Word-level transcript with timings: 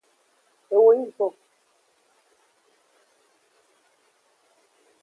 Eo 0.73 0.89
yi 0.97 1.03
zon. 1.15 1.33